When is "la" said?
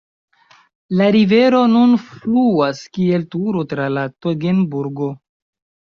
1.01-1.09, 3.97-4.11